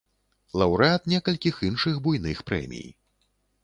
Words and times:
Лаўрэат 0.61 1.05
некалькіх 1.15 1.63
іншых 1.71 2.03
буйных 2.09 2.37
прэмій. 2.51 2.87